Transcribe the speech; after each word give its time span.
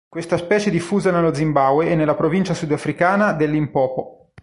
Questa 0.09 0.35
specie 0.37 0.69
è 0.69 0.71
diffusa 0.71 1.11
nello 1.11 1.31
Zimbabwe 1.31 1.91
e 1.91 1.95
nella 1.95 2.15
provincia 2.15 2.55
sudafricana 2.55 3.33
del 3.33 3.51
Limpopo. 3.51 4.31